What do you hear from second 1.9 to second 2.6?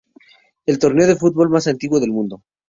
del mundo.